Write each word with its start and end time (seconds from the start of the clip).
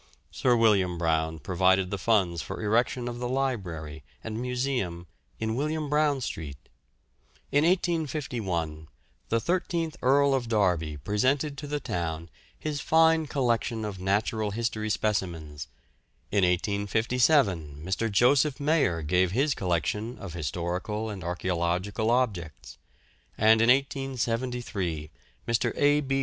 Sir 0.31 0.55
William 0.55 0.97
Brown 0.97 1.37
provided 1.37 1.91
the 1.91 1.97
funds 1.99 2.41
for 2.41 2.59
erection 2.59 3.07
of 3.07 3.19
the 3.19 3.29
Library 3.29 4.03
and 4.23 4.41
Museum 4.41 5.05
in 5.39 5.53
William 5.55 5.91
Brown 5.91 6.21
Street. 6.21 6.57
In 7.51 7.63
1851 7.65 8.87
the 9.29 9.39
thirteenth 9.39 9.97
Earl 10.01 10.33
of 10.33 10.49
Derby 10.49 10.97
presented 10.97 11.55
to 11.59 11.67
the 11.67 11.79
town 11.79 12.31
his 12.57 12.81
fine 12.81 13.27
collection 13.27 13.85
of 13.85 13.99
natural 13.99 14.49
history 14.49 14.89
specimens; 14.89 15.67
in 16.31 16.43
1857 16.43 17.83
Mr. 17.85 18.11
Joseph 18.11 18.59
Mayer 18.59 19.03
gave 19.03 19.33
his 19.33 19.53
collection 19.53 20.17
of 20.17 20.33
historical 20.33 21.11
and 21.11 21.21
archæological 21.21 22.09
objects, 22.09 22.79
and 23.37 23.61
in 23.61 23.69
1873 23.69 25.11
Mr. 25.47 25.71
A. 25.77 26.01
B. 26.01 26.19